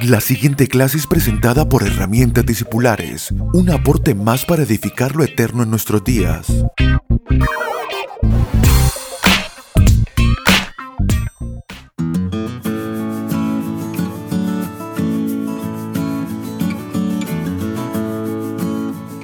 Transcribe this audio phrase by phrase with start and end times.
[0.00, 5.62] La siguiente clase es presentada por Herramientas Discipulares, un aporte más para edificar lo eterno
[5.62, 6.46] en nuestros días.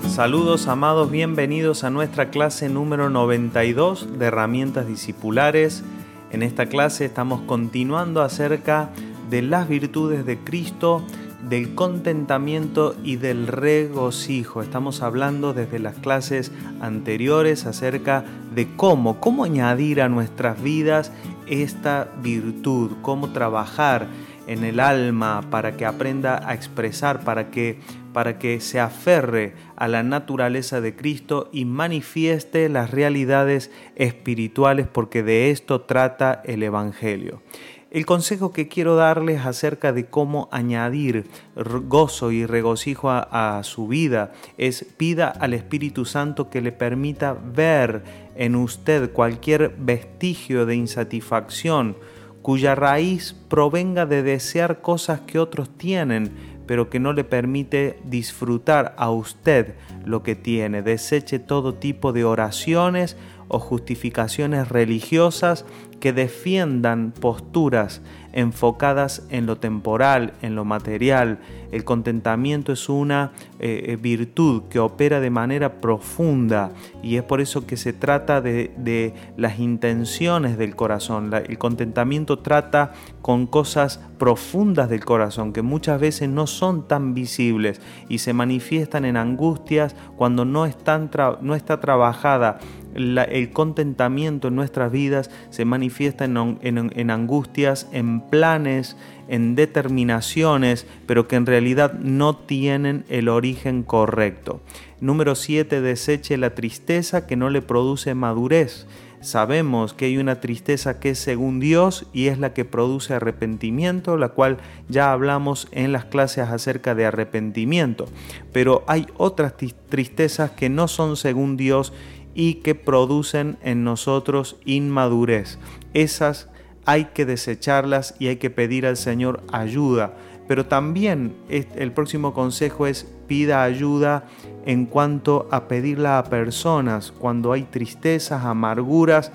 [0.08, 5.82] Saludos amados, bienvenidos a nuestra clase número 92 de herramientas discipulares.
[6.30, 8.90] En esta clase estamos continuando acerca
[9.30, 11.04] las virtudes de Cristo,
[11.48, 14.62] del contentamiento y del regocijo.
[14.62, 21.12] Estamos hablando desde las clases anteriores acerca de cómo, cómo añadir a nuestras vidas
[21.46, 24.08] esta virtud, cómo trabajar
[24.46, 27.78] en el alma para que aprenda a expresar, para que
[28.18, 35.22] para que se aferre a la naturaleza de Cristo y manifieste las realidades espirituales porque
[35.22, 37.42] de esto trata el Evangelio.
[37.90, 44.32] El consejo que quiero darles acerca de cómo añadir gozo y regocijo a, su vida
[44.58, 48.02] es pida al Espíritu Santo que le permita ver
[48.36, 51.96] en usted cualquier vestigio de insatisfacción
[52.42, 56.30] cuya raíz provenga de desear cosas que otros tienen,
[56.66, 60.82] pero que no le permite disfrutar a usted lo que tiene.
[60.82, 63.16] Deseche todo tipo de oraciones
[63.48, 65.64] o justificaciones religiosas
[66.00, 71.38] que defiendan posturas enfocadas en lo temporal, en lo material.
[71.72, 76.70] El contentamiento es una eh, eh, virtud que opera de manera profunda
[77.02, 81.32] y es por eso que se trata de, las intenciones del corazón.
[81.34, 87.80] el contentamiento trata con cosas profundas del corazón que muchas veces no son tan visibles
[88.08, 91.10] y se manifiestan en angustias cuando no, están
[91.40, 92.58] no está trabajada
[92.98, 98.96] el contentamiento en nuestras vidas se manifiesta en, angustias, en planes,
[99.28, 104.60] en determinaciones, pero que en realidad no tienen el origen correcto.
[105.00, 105.80] Número 7.
[105.80, 108.86] Deseche la tristeza que no le produce madurez.
[109.20, 114.16] Sabemos que hay una tristeza que es según Dios y es la que produce arrepentimiento,
[114.16, 118.06] la cual ya hablamos en las clases acerca de arrepentimiento.
[118.52, 119.54] Pero hay otras
[119.88, 121.92] tristezas que no son según Dios
[122.34, 125.58] y que producen en nosotros inmadurez.
[125.94, 126.48] Esas
[126.84, 130.14] hay que desecharlas y hay que pedir al Señor ayuda.
[130.46, 134.24] Pero también el próximo consejo es pida ayuda
[134.64, 139.30] en cuanto a pedirla a personas cuando hay tristezas, amarguras,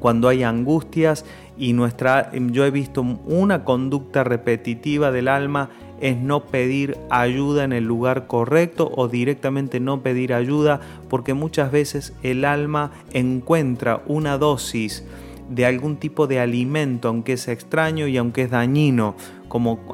[0.00, 1.24] cuando hay angustias
[1.56, 7.72] y nuestra yo he visto una conducta repetitiva del alma es no pedir ayuda en
[7.72, 14.38] el lugar correcto o directamente no pedir ayuda porque muchas veces el alma encuentra una
[14.38, 15.04] dosis
[15.48, 19.14] de algún tipo de alimento, aunque es extraño y aunque es dañino,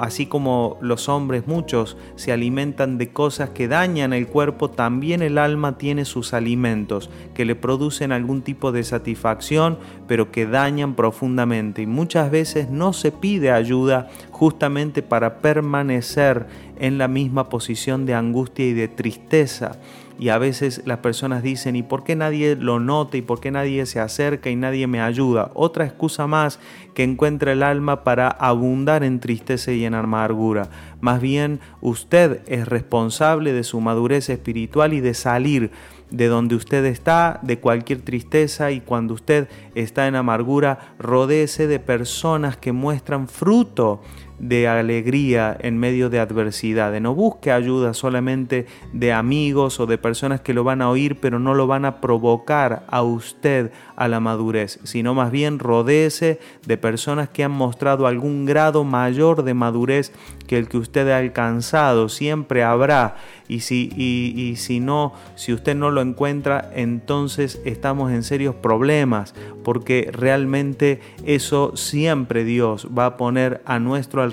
[0.01, 5.39] así como los hombres muchos se alimentan de cosas que dañan el cuerpo, también el
[5.39, 11.83] alma tiene sus alimentos que le producen algún tipo de satisfacción, pero que dañan profundamente
[11.83, 16.47] y muchas veces no se pide ayuda justamente para permanecer
[16.79, 19.79] en la misma posición de angustia y de tristeza
[20.19, 23.17] y a veces las personas dicen, ¿y por qué nadie lo nota?
[23.17, 25.51] ¿Y por qué nadie se acerca y nadie me ayuda?
[25.55, 26.61] Otra excusa más
[26.95, 30.69] que encuentra el alma para abundar en tristeza y en amargura.
[31.01, 35.71] Más bien, usted es responsable de su madurez espiritual y de salir
[36.11, 41.79] de donde usted está, de cualquier tristeza y cuando usted está en amargura, rodéese de
[41.81, 44.03] personas que muestran fruto
[44.43, 47.01] de alegría en medio de adversidad.
[47.01, 51.39] No busque ayuda solamente de amigos o de personas que lo van a oír, pero
[51.39, 56.77] no lo van a provocar a usted a la madurez, sino más bien rodece de
[56.77, 60.13] personas que han mostrado algún grado mayor de madurez
[60.49, 62.09] que el que usted ha alcanzado.
[62.09, 63.17] Siempre habrá.
[63.47, 69.35] Y si, y si no, si usted no lo encuentra, entonces estamos en serios problemas,
[69.63, 74.32] porque realmente eso siempre Dios va a poner a nuestro alrededor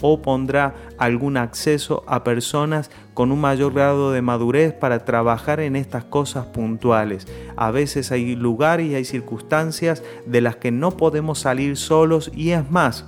[0.00, 5.76] o pondrá algún acceso a personas con un mayor grado de madurez para trabajar en
[5.76, 7.26] estas cosas puntuales.
[7.56, 12.50] A veces hay lugares y hay circunstancias de las que no podemos salir solos y
[12.50, 13.04] es más,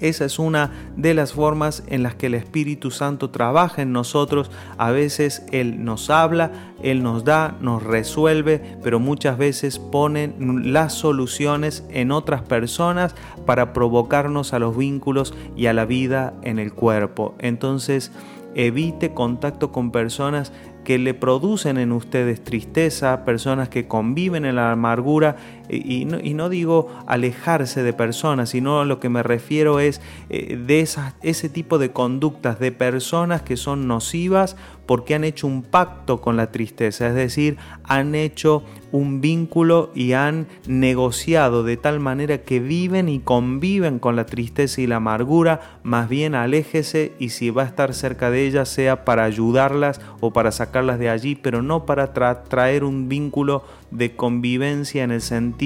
[0.00, 4.50] esa es una de las formas en las que el Espíritu Santo trabaja en nosotros.
[4.78, 10.94] A veces Él nos habla, Él nos da, nos resuelve, pero muchas veces pone las
[10.94, 13.14] soluciones en otras personas
[13.46, 17.34] para provocarnos a los vínculos y a la vida en el cuerpo.
[17.38, 18.10] Entonces,
[18.54, 20.52] evite contacto con personas
[20.84, 25.36] que le producen en ustedes tristeza, personas que conviven en la amargura,
[25.72, 30.80] y no, digo alejarse de personas, sino lo que me refiero es eh, de
[31.22, 34.56] ese tipo de conductas de personas que son nocivas
[34.90, 40.14] porque han hecho un pacto con la tristeza, es decir, han hecho un vínculo y
[40.14, 45.78] han negociado de tal manera que viven y conviven con la tristeza y la amargura,
[45.84, 50.32] más bien aléjese y si va a estar cerca de ellas sea para ayudarlas o
[50.32, 53.62] para sacarlas de allí, pero no para traer un vínculo
[53.92, 55.59] de convivencia en el sentido,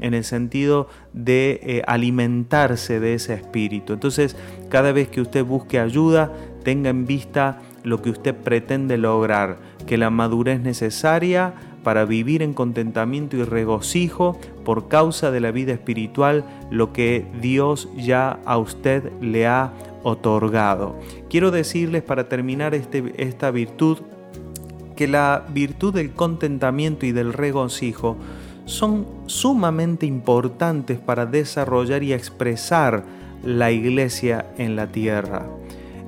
[0.00, 3.92] en el sentido de eh, alimentarse de ese espíritu.
[3.92, 4.36] Entonces,
[4.68, 6.32] cada vez que usted busque ayuda,
[6.64, 11.54] tenga en vista lo que usted pretende lograr, que la madurez necesaria
[11.84, 17.88] para vivir en contentamiento y regocijo por causa de la vida espiritual, lo que Dios
[17.96, 19.72] ya a usted le ha
[20.02, 20.98] otorgado.
[21.30, 23.98] Quiero decirles para terminar este, esta virtud,
[24.96, 28.18] que la virtud del contentamiento y del regocijo
[28.70, 33.02] son sumamente importantes para desarrollar y expresar
[33.44, 35.46] la iglesia en la tierra.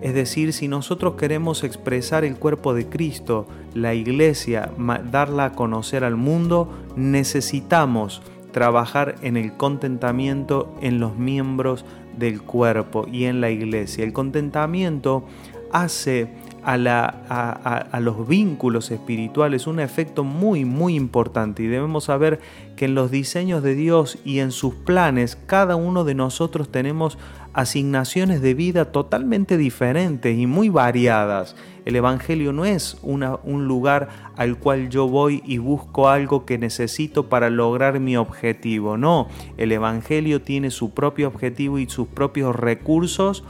[0.00, 4.70] Es decir, si nosotros queremos expresar el cuerpo de Cristo, la iglesia,
[5.10, 8.22] darla a conocer al mundo, necesitamos
[8.52, 11.84] trabajar en el contentamiento en los miembros
[12.16, 14.04] del cuerpo y en la iglesia.
[14.04, 15.24] El contentamiento
[15.72, 16.28] hace
[16.64, 22.40] a, los vínculos espirituales un efecto muy, muy importante y debemos saber
[22.76, 27.18] que en los diseños de Dios y en sus planes, cada uno de nosotros tenemos
[27.52, 31.54] asignaciones de vida totalmente diferentes y muy variadas.
[31.84, 37.28] El Evangelio no es un lugar al cual yo voy y busco algo que necesito
[37.28, 38.96] para lograr mi objetivo.
[38.96, 39.28] No,
[39.58, 43.44] el Evangelio tiene su propio objetivo y sus propios recursos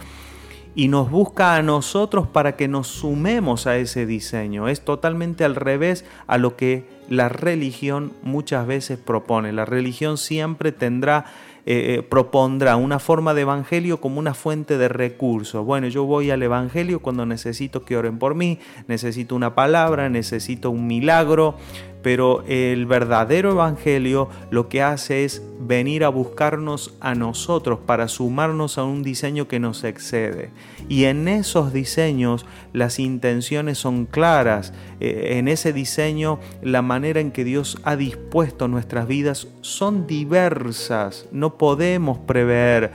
[0.75, 4.69] y nos busca a nosotros para que nos sumemos a ese diseño.
[4.69, 9.53] Es totalmente al revés a lo que la religión muchas veces propone.
[9.53, 11.27] La religión siempre tendrá
[11.65, 15.65] eh, eh, propondrá una forma de evangelio como una fuente de recursos.
[15.65, 18.59] Bueno, yo voy al evangelio cuando necesito que oren por mí,
[18.89, 21.55] necesito una palabra, necesito un milagro,
[22.03, 28.79] pero el verdadero evangelio lo que hace es venir a buscarnos a nosotros para sumarnos
[28.79, 30.51] a un diseño que nos excede.
[30.89, 37.31] Y en esos diseños las intenciones son claras, eh, en ese diseño la manera en
[37.31, 42.93] que Dios ha dispuesto nuestras vidas son diversas, no podemos prever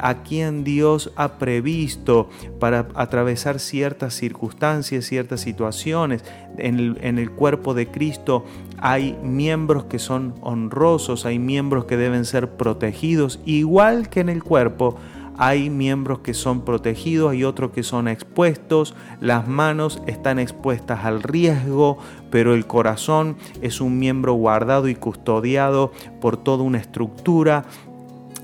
[0.00, 6.24] a quien Dios ha previsto para atravesar ciertas circunstancias, ciertas situaciones.
[6.58, 8.44] En el, en el, cuerpo de Cristo
[8.78, 14.42] hay miembros que son honrosos, hay miembros que deben ser protegidos, igual que en el
[14.42, 14.96] cuerpo.
[15.38, 21.22] Hay miembros que son protegidos, hay otros que son expuestos, las manos están expuestas al
[21.22, 21.98] riesgo,
[22.30, 25.90] pero el corazón es un miembro guardado y custodiado
[26.20, 27.64] por toda una estructura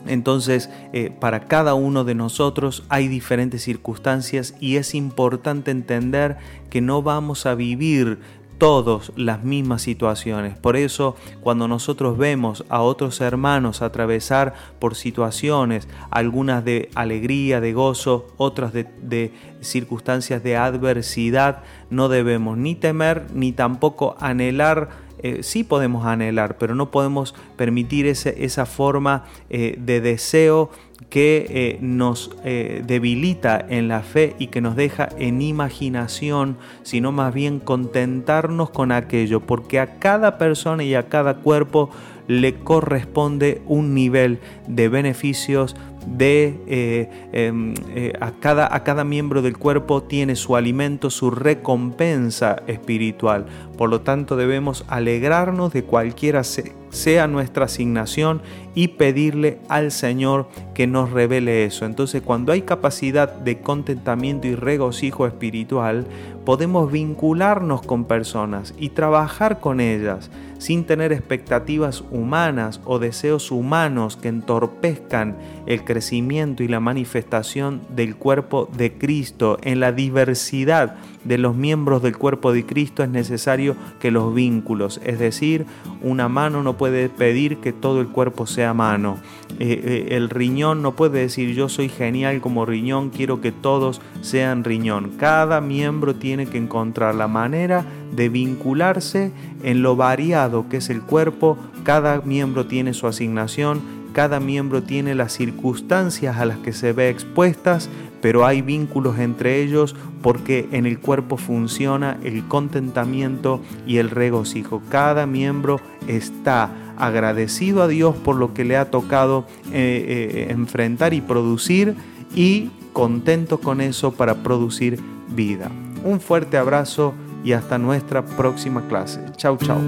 [0.06, 6.37] entonces, eh, para cada uno de nosotros hay diferentes circunstancias y es importante entender
[6.71, 8.19] que no vamos a vivir
[8.59, 10.59] todos las mismas situaciones.
[10.59, 17.73] Por eso, cuando nosotros vemos a otros hermanos atravesar por situaciones, algunas de alegría, de
[17.73, 25.43] gozo, otras de, de, circunstancias de adversidad, no debemos ni temer ni tampoco anhelar eh,
[25.43, 30.70] sí podemos anhelar, pero no podemos permitir esa forma eh, de deseo
[31.11, 37.32] que eh, nos debilita en la fe y que nos deja en imaginación, sino más
[37.32, 41.91] bien contentarnos con aquello, porque a cada persona y a cada cuerpo
[42.27, 45.77] le corresponde un nivel de beneficios
[46.17, 51.31] de eh, em, eh, a, cada, a cada miembro del cuerpo tiene su alimento, su
[51.31, 53.46] recompensa espiritual.
[53.77, 58.43] Por lo tanto debemos alegrarnos de cualquiera sea nuestra asignación
[58.79, 61.85] y pedirle al Señor que nos revele eso.
[61.85, 66.06] Entonces cuando hay capacidad de contentamiento y regocijo espiritual,
[66.44, 74.17] podemos vincularnos con personas y trabajar con ellas sin tener expectativas humanas o deseos humanos
[74.17, 79.58] que entorpezcan el crecimiento y la manifestación del cuerpo de Cristo.
[79.63, 85.01] En la diversidad de los miembros del cuerpo de Cristo es necesario que los vínculos,
[85.05, 85.67] es decir,
[86.03, 89.19] una mano no puede pedir que todo el cuerpo sea mano.
[89.58, 94.01] Eh, eh, el riñón no puede decir yo soy genial como riñón, quiero que todos
[94.20, 95.13] sean riñón.
[95.17, 97.84] Cada miembro tiene que encontrar la manera
[98.15, 99.32] de vincularse
[99.63, 101.58] en lo variado que es el cuerpo.
[101.82, 103.81] Cada miembro tiene su asignación,
[104.13, 107.89] cada miembro tiene las circunstancias a las que se ve expuestas,
[108.20, 114.82] pero hay vínculos entre ellos porque en el cuerpo funciona el contentamiento y el regocijo.
[114.91, 121.14] Cada miembro está agradecido a Dios por lo que le ha tocado eh, eh, enfrentar
[121.14, 121.94] y producir
[122.34, 125.70] y contento con eso para producir vida.
[126.05, 127.14] Un fuerte abrazo
[127.44, 129.20] y hasta nuestra próxima clase.
[129.36, 129.78] Chau, chau.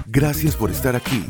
[0.08, 1.22] Gracias por estar aquí.